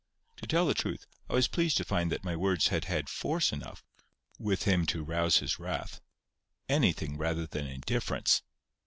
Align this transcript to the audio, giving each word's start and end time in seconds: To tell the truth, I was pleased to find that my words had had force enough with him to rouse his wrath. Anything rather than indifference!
To 0.37 0.47
tell 0.47 0.65
the 0.65 0.73
truth, 0.73 1.05
I 1.29 1.33
was 1.33 1.47
pleased 1.47 1.77
to 1.77 1.83
find 1.83 2.11
that 2.11 2.23
my 2.23 2.35
words 2.35 2.69
had 2.69 2.85
had 2.85 3.07
force 3.07 3.51
enough 3.53 3.83
with 4.39 4.63
him 4.63 4.87
to 4.87 5.03
rouse 5.03 5.37
his 5.37 5.59
wrath. 5.59 6.01
Anything 6.67 7.19
rather 7.19 7.45
than 7.45 7.67
indifference! 7.67 8.41